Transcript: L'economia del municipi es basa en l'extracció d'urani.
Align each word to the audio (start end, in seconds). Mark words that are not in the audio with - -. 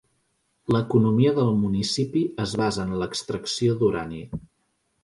L'economia 0.75 1.33
del 1.35 1.53
municipi 1.65 2.25
es 2.47 2.57
basa 2.63 2.87
en 2.89 2.99
l'extracció 3.03 3.79
d'urani. 3.85 4.27